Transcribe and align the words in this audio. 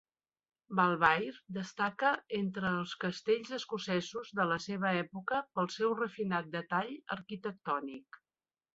Balvaird 0.77 1.35
destaca 1.57 2.13
entre 2.39 2.71
els 2.79 2.95
castells 3.05 3.53
escocesos 3.59 4.33
de 4.41 4.49
la 4.55 4.59
seva 4.67 4.97
època 5.05 5.45
pel 5.61 5.73
seu 5.79 5.97
refinat 6.03 6.53
detall 6.61 6.95
arquitectònic. 7.21 8.23